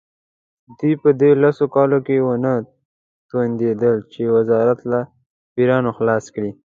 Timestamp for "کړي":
6.35-6.51